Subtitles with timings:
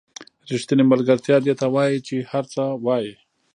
[0.49, 3.11] ریښتینې ملګرتیا دې ته وایي چې هر څه وایئ.